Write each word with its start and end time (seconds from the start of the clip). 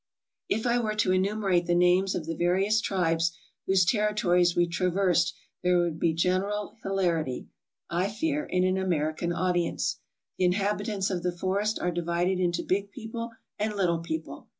If 0.49 0.65
I 0.65 0.79
were 0.79 0.95
to 0.95 1.11
enumerate 1.11 1.67
the 1.67 1.75
names 1.75 2.15
of 2.15 2.25
the 2.25 2.33
various 2.35 2.81
tribes 2.81 3.37
whose 3.67 3.85
territories 3.85 4.55
we 4.55 4.65
traversed 4.65 5.35
there 5.61 5.77
would 5.77 5.99
be 5.99 6.11
general 6.11 6.75
hilarity, 6.81 7.49
I 7.87 8.09
fear, 8.09 8.43
in 8.45 8.63
an 8.63 8.77
American 8.77 9.31
audience. 9.31 9.99
The 10.39 10.45
inhabitants 10.45 11.11
of 11.11 11.21
the. 11.21 11.31
forest 11.31 11.77
are 11.79 11.91
divided 11.91 12.39
into 12.39 12.63
big 12.63 12.89
people 12.89 13.29
and 13.59 13.75
little 13.75 13.99
people. 13.99 14.47